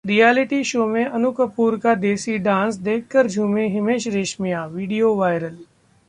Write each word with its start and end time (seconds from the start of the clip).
reality 0.05 0.63
show 0.63 0.85
में 0.87 1.05
अनु 1.05 1.31
कपूर 1.31 1.77
का 1.79 1.93
desi 1.95 2.37
dance 2.37 2.75
देखकर 2.75 3.27
झूमे 3.27 3.67
हिमेश 3.67 4.07
रेशमिया, 4.07 4.65
वीडियो 4.65 5.13
वायरल 5.15 5.57